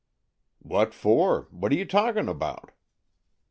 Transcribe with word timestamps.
"What 0.63 0.95
for? 0.95 1.47
What 1.51 1.71
are 1.71 1.75
you 1.75 1.85
talking 1.85 2.27
about? 2.27 2.71